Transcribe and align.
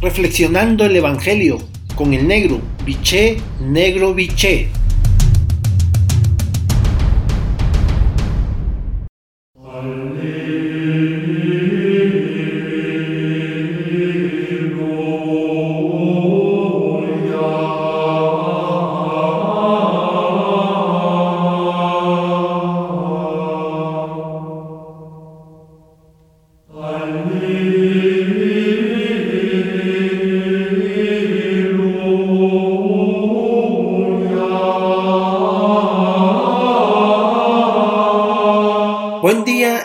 reflexionando 0.00 0.84
el 0.84 0.96
Evangelio 0.96 1.58
con 1.94 2.14
el 2.14 2.26
negro, 2.26 2.60
biché, 2.84 3.36
negro, 3.60 4.14
biché. 4.14 4.68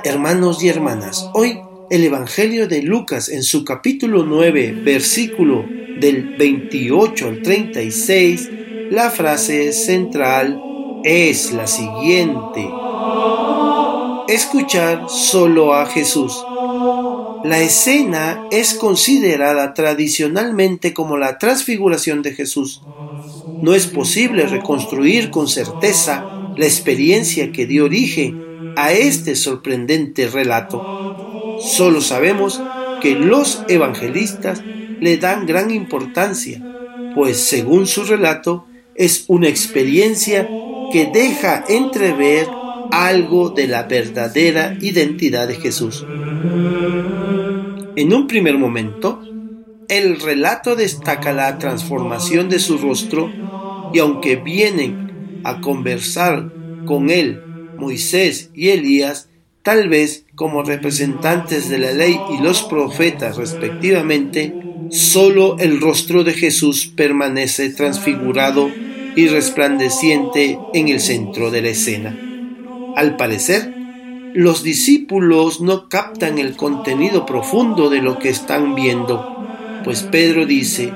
Hermanos 0.04 0.64
y 0.64 0.70
hermanas. 0.70 1.30
Hoy 1.34 1.60
el 1.90 2.04
Evangelio 2.04 2.68
de 2.68 2.82
Lucas 2.82 3.30
en 3.30 3.44
su 3.44 3.64
capítulo 3.64 4.24
9, 4.24 4.82
versículo 4.84 5.66
del 6.00 6.36
28 6.38 7.28
al 7.28 7.42
36, 7.42 8.50
la 8.92 9.10
frase 9.10 9.72
central 9.72 10.62
es 11.04 11.54
la 11.54 11.68
siguiente. 11.68 12.68
Escuchar 14.28 15.06
solo 15.08 15.74
a 15.74 15.86
Jesús. 15.86 16.44
La 17.44 17.60
escena 17.62 18.48
es 18.52 18.74
considerada 18.74 19.74
tradicionalmente 19.74 20.94
como 20.94 21.18
la 21.18 21.38
transfiguración 21.38 22.22
de 22.22 22.34
Jesús. 22.34 22.82
No 23.62 23.74
es 23.74 23.88
posible 23.88 24.48
reconstruir 24.48 25.30
con 25.30 25.48
certeza 25.48 26.26
la 26.58 26.66
experiencia 26.66 27.52
que 27.52 27.66
dio 27.66 27.86
origen 27.86 28.45
a 28.76 28.92
este 28.92 29.36
sorprendente 29.36 30.28
relato. 30.28 31.60
Solo 31.60 32.02
sabemos 32.02 32.62
que 33.02 33.16
los 33.16 33.64
evangelistas 33.68 34.62
le 35.00 35.18
dan 35.18 35.46
gran 35.46 35.72
importancia, 35.72 36.62
pues 37.14 37.38
según 37.38 37.88
su 37.88 38.04
relato 38.04 38.66
es 38.96 39.26
una 39.28 39.48
experiencia 39.48 40.48
que 40.92 41.10
deja 41.14 41.64
entrever 41.68 42.48
algo 42.92 43.50
de 43.50 43.68
la 43.68 43.84
verdadera 43.84 44.78
identidad 44.80 45.48
de 45.48 45.56
Jesús. 45.56 46.06
En 47.96 48.14
un 48.14 48.28
primer 48.28 48.58
momento, 48.58 49.22
el 49.88 50.20
relato 50.20 50.76
destaca 50.76 51.32
la 51.32 51.58
transformación 51.58 52.50
de 52.50 52.60
su 52.60 52.78
rostro 52.78 53.32
y 53.94 54.00
aunque 54.00 54.36
vienen 54.36 55.42
a 55.44 55.62
conversar 55.62 56.52
con 56.86 57.10
él 57.10 57.45
Moisés 57.78 58.50
y 58.54 58.70
Elías, 58.70 59.30
tal 59.64 59.90
vez 59.90 60.26
como 60.36 60.64
representantes 60.64 61.70
de 61.70 61.80
la 61.80 61.92
ley 61.92 62.20
y 62.38 62.42
los 62.42 62.64
profetas 62.64 63.38
respectivamente, 63.38 64.54
solo 64.90 65.58
el 65.58 65.82
rostro 65.82 66.24
de 66.24 66.34
Jesús 66.34 66.92
permanece 66.96 67.70
transfigurado 67.70 68.70
y 69.16 69.28
resplandeciente 69.28 70.60
en 70.74 70.90
el 70.90 71.00
centro 71.00 71.52
de 71.52 71.62
la 71.62 71.70
escena. 71.70 72.18
Al 72.96 73.16
parecer, 73.18 73.74
los 74.34 74.64
discípulos 74.64 75.62
no 75.62 75.88
captan 75.88 76.40
el 76.40 76.56
contenido 76.56 77.26
profundo 77.26 77.90
de 77.90 78.02
lo 78.02 78.20
que 78.20 78.30
están 78.30 78.76
viendo, 78.76 79.48
pues 79.84 80.04
Pedro 80.04 80.46
dice 80.46 80.92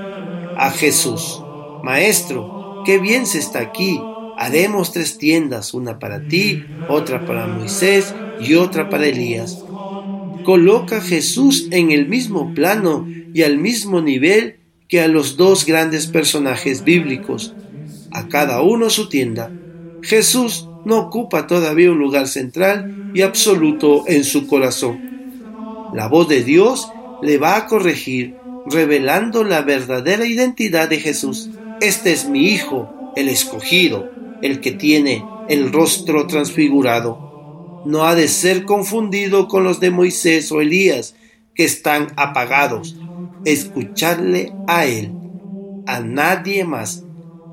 a 0.58 0.71
Jesús, 0.71 1.41
Maestro, 1.83 2.83
qué 2.86 2.97
bien 2.97 3.25
se 3.25 3.39
está 3.39 3.59
aquí, 3.59 4.02
haremos 4.39 4.94
tres 4.94 5.17
tiendas, 5.17 5.73
una 5.73 6.00
para 6.00 6.27
ti, 6.30 6.64
otra 6.88 7.26
para 7.26 7.45
Moisés 7.45 8.16
y 8.39 8.55
otra 8.55 8.89
para 8.89 9.05
Elías. 9.05 9.66
Coloca 10.45 10.98
a 10.98 11.02
Jesús 11.02 11.67
en 11.72 11.92
el 11.92 12.08
mismo 12.08 12.54
plano 12.54 13.05
y 13.33 13.44
al 13.44 13.58
mismo 13.58 14.02
nivel 14.02 14.55
que 14.88 15.02
a 15.02 15.10
los 15.10 15.36
dos 15.36 15.66
grandes 15.66 16.08
personajes 16.08 16.86
bíblicos, 16.86 17.54
a 18.11 18.30
cada 18.30 18.61
uno 18.61 18.89
su 18.89 19.10
tienda. 19.10 19.52
Jesús 20.02 20.70
no 20.86 20.99
ocupa 20.99 21.45
todavía 21.45 21.92
un 21.92 21.99
lugar 21.99 22.30
central 22.30 23.11
y 23.14 23.23
absoluto 23.23 24.05
en 24.08 24.23
su 24.23 24.48
corazón. 24.48 25.89
La 25.94 26.08
voz 26.08 26.30
de 26.30 26.45
Dios 26.45 26.89
le 27.22 27.38
va 27.38 27.58
a 27.58 27.67
corregir, 27.67 28.36
revelando 28.66 29.44
la 29.44 29.64
verdadera 29.64 30.26
identidad 30.26 30.88
de 30.88 31.02
Jesús. 31.02 31.49
Este 31.82 32.14
es 32.14 32.30
mi 32.30 32.48
Hijo, 32.48 33.14
el 33.17 33.28
escogido, 33.28 34.10
el 34.42 34.61
que 34.61 34.72
tiene 34.72 35.26
el 35.48 35.72
rostro 35.72 36.27
transfigurado. 36.27 37.82
No 37.86 38.05
ha 38.05 38.16
de 38.16 38.27
ser 38.27 38.66
confundido 38.66 39.48
con 39.48 39.64
los 39.64 39.80
de 39.80 39.92
Moisés 39.92 40.52
o 40.52 40.61
Elías, 40.61 41.16
que 41.55 41.64
están 41.64 42.08
apagados. 42.16 42.95
Escucharle 43.45 44.54
a 44.67 44.86
él, 44.86 45.11
a 45.88 45.99
nadie 45.99 46.64
más. 46.66 47.04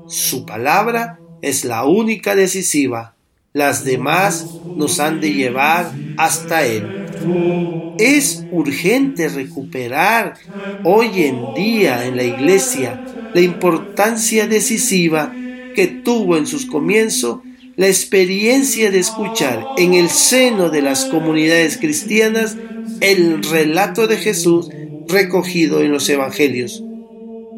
Su 0.07 0.45
palabra 0.45 1.19
es 1.41 1.65
la 1.65 1.85
única 1.85 2.35
decisiva. 2.35 3.15
Las 3.53 3.83
demás 3.83 4.45
nos 4.75 4.99
han 4.99 5.19
de 5.19 5.33
llevar 5.33 5.91
hasta 6.17 6.65
él. 6.65 7.95
Es 7.97 8.45
urgente 8.51 9.27
recuperar 9.29 10.35
hoy 10.83 11.23
en 11.23 11.53
día 11.55 12.05
en 12.05 12.15
la 12.15 12.23
iglesia 12.23 13.01
la 13.33 13.41
importancia 13.41 14.47
decisiva 14.47 15.33
que 15.77 15.85
tuvo 15.85 16.37
en 16.37 16.47
sus 16.47 16.65
comienzos 16.65 17.41
la 17.75 17.87
experiencia 17.87 18.89
de 18.89 18.97
escuchar 18.97 19.63
en 19.77 19.93
el 19.93 20.09
seno 20.09 20.71
de 20.71 20.81
las 20.81 21.05
comunidades 21.05 21.77
cristianas 21.77 22.57
el 22.99 23.43
relato 23.43 24.07
de 24.07 24.17
Jesús 24.17 24.69
recogido 25.07 25.83
en 25.83 25.91
los 25.91 26.09
Evangelios. 26.09 26.83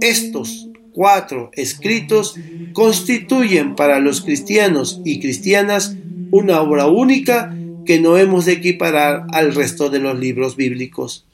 Estos 0.02 0.68
cuatro 0.92 1.50
escritos 1.54 2.36
constituyen 2.74 3.76
para 3.76 4.02
los 4.02 4.20
cristianos 4.20 5.00
y 5.06 5.22
cristianas 5.22 5.96
una 6.30 6.60
obra 6.60 6.88
única 6.88 7.56
que 7.86 8.02
no 8.02 8.18
hemos 8.18 8.44
de 8.44 8.52
equiparar 8.52 9.28
al 9.32 9.56
resto 9.56 9.90
de 9.90 10.00
los 10.00 10.20
libros 10.20 10.58
bíblicos. 10.58 11.26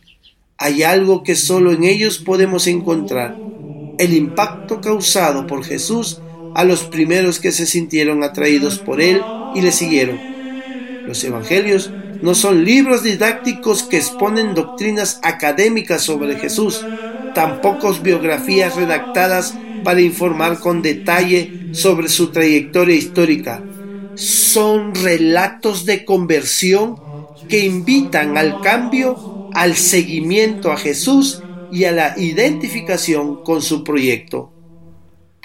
Hay 0.59 0.83
algo 0.83 1.23
que 1.23 1.33
solo 1.33 1.71
en 1.71 1.83
ellos 1.83 2.19
podemos 2.19 2.67
encontrar, 2.67 3.35
el 3.97 4.13
impacto 4.13 4.81
causado 4.81 5.47
por 5.47 5.63
Jesús 5.63 6.21
a 6.55 6.63
los 6.63 6.85
primeros 6.85 7.39
que 7.39 7.51
se 7.51 7.67
sintieron 7.67 8.23
atraídos 8.23 8.79
por 8.79 9.01
él 9.01 9.33
y 9.51 9.61
le 9.61 9.73
siguieron. 9.73 10.29
Los 11.03 11.23
evangelios 11.23 11.97
no 12.21 12.33
son 12.33 12.63
libros 12.63 13.03
didácticos 13.03 13.83
que 13.83 13.97
exponen 13.97 14.53
doctrinas 14.55 15.19
académicas 15.21 16.03
sobre 16.03 16.37
Jesús, 16.37 16.87
tampoco 17.33 17.93
biografías 17.95 18.75
redactadas 18.75 19.59
para 19.83 20.01
informar 20.01 20.59
con 20.59 20.81
detalle 20.81 21.57
sobre 21.71 22.07
su 22.07 22.31
trayectoria 22.31 22.95
histórica. 22.95 23.69
Son 24.15 24.95
relatos 24.95 25.85
de 25.85 26.05
conversión 26.05 27.03
que 27.47 27.59
invitan 27.65 28.37
al 28.37 28.61
cambio, 28.61 29.27
al 29.51 29.75
seguimiento 29.75 30.71
a 30.71 30.77
Jesús 30.77 31.43
y 31.69 31.83
a 31.83 31.91
la 31.91 32.13
identificación 32.17 33.43
con 33.43 33.61
su 33.61 33.83
proyecto. 33.83 34.54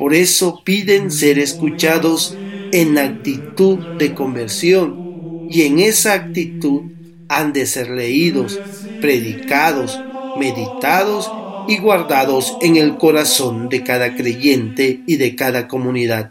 Por 0.01 0.15
eso 0.15 0.63
piden 0.65 1.11
ser 1.11 1.39
escuchados 1.39 2.35
en 2.73 2.97
actitud 2.97 3.77
de 3.99 4.15
conversión 4.15 5.47
y 5.51 5.65
en 5.65 5.79
esa 5.79 6.15
actitud 6.15 6.85
han 7.29 7.53
de 7.53 7.67
ser 7.67 7.91
leídos, 7.91 8.59
predicados, 9.03 10.01
meditados 10.39 11.31
y 11.69 11.77
guardados 11.77 12.57
en 12.63 12.77
el 12.77 12.97
corazón 12.97 13.69
de 13.69 13.85
cada 13.85 14.17
creyente 14.17 15.03
y 15.07 15.17
de 15.17 15.37
cada 15.37 15.69
comunidad. 15.69 16.31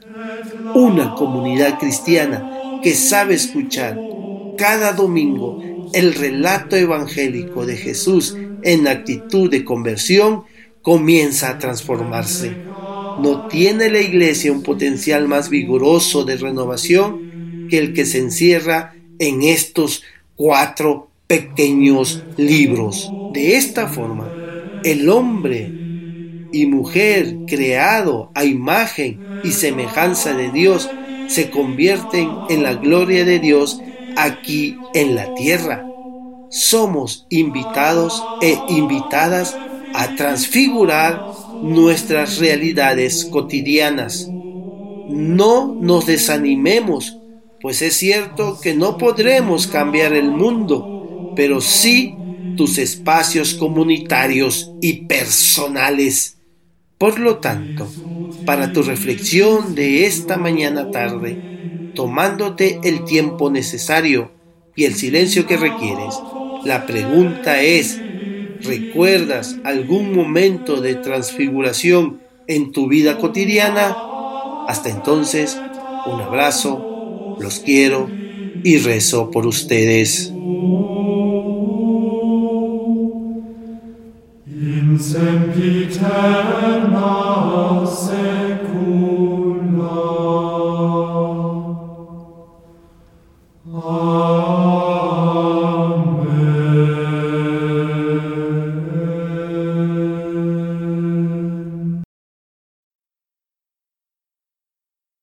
Una 0.73 1.13
comunidad 1.13 1.77
cristiana 1.77 2.79
que 2.81 2.95
sabe 2.95 3.35
escuchar 3.35 3.99
cada 4.57 4.93
domingo 4.93 5.61
el 5.93 6.15
relato 6.15 6.75
evangélico 6.75 7.67
de 7.67 7.77
Jesús 7.77 8.35
en 8.63 8.87
actitud 8.87 9.47
de 9.47 9.63
conversión 9.63 10.45
comienza 10.81 11.51
a 11.51 11.59
transformarse 11.59 12.78
no 13.19 13.47
tiene 13.47 13.89
la 13.89 13.99
iglesia 13.99 14.51
un 14.51 14.63
potencial 14.63 15.27
más 15.27 15.49
vigoroso 15.49 16.23
de 16.25 16.37
renovación 16.37 17.21
que 17.67 17.77
el 17.77 17.93
que 17.93 18.05
se 18.05 18.19
encierra 18.19 18.95
en 19.19 19.43
estos 19.43 20.03
cuatro 20.35 21.09
pequeños 21.27 22.23
libros. 22.37 23.15
De 23.27 23.57
esta 23.57 23.87
forma, 23.87 24.33
el 24.83 25.09
hombre 25.09 25.75
y 26.51 26.65
mujer 26.65 27.41
creado 27.45 28.31
a 28.33 28.45
imagen 28.45 29.21
y 29.41 29.51
semejanza 29.51 30.33
de 30.33 30.51
Dios 30.51 30.89
se 31.27 31.49
convierten 31.51 32.29
en 32.49 32.63
la 32.63 32.73
gloria 32.73 33.25
de 33.25 33.39
Dios 33.39 33.81
aquí 34.15 34.75
en 34.93 35.15
la 35.15 35.35
tierra. 35.35 35.85
Somos 36.49 37.27
invitados 37.29 38.23
e 38.41 38.57
invitadas 38.69 39.55
a 39.93 40.15
transfigurar 40.15 41.38
nuestras 41.61 42.39
realidades 42.39 43.25
cotidianas. 43.25 44.29
No 45.09 45.75
nos 45.79 46.05
desanimemos, 46.05 47.17
pues 47.61 47.81
es 47.81 47.95
cierto 47.95 48.59
que 48.61 48.73
no 48.73 48.97
podremos 48.97 49.67
cambiar 49.67 50.13
el 50.13 50.31
mundo, 50.31 51.33
pero 51.35 51.61
sí 51.61 52.15
tus 52.55 52.77
espacios 52.77 53.53
comunitarios 53.53 54.71
y 54.81 55.05
personales. 55.05 56.37
Por 56.97 57.19
lo 57.19 57.37
tanto, 57.37 57.87
para 58.45 58.73
tu 58.73 58.83
reflexión 58.83 59.75
de 59.75 60.05
esta 60.05 60.37
mañana 60.37 60.91
tarde, 60.91 61.91
tomándote 61.95 62.79
el 62.83 63.05
tiempo 63.05 63.49
necesario 63.49 64.31
y 64.75 64.85
el 64.85 64.95
silencio 64.95 65.47
que 65.47 65.57
requieres, 65.57 66.15
la 66.65 66.85
pregunta 66.85 67.61
es, 67.61 68.01
¿Recuerdas 68.63 69.57
algún 69.63 70.13
momento 70.13 70.81
de 70.81 70.95
transfiguración 70.95 72.19
en 72.47 72.71
tu 72.71 72.87
vida 72.87 73.17
cotidiana? 73.17 73.95
Hasta 74.67 74.89
entonces, 74.89 75.57
un 76.05 76.21
abrazo, 76.21 77.37
los 77.39 77.59
quiero 77.59 78.09
y 78.63 78.77
rezo 78.77 79.31
por 79.31 79.47
ustedes. 79.47 80.33